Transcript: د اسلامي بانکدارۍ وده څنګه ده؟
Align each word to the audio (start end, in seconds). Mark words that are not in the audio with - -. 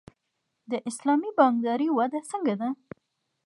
د 0.71 0.73
اسلامي 0.89 1.31
بانکدارۍ 1.37 1.87
وده 1.93 2.19
څنګه 2.31 2.53
ده؟ 2.61 2.69